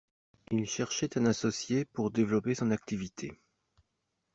[0.49, 3.39] Il cherchait un associé pour développer son activité.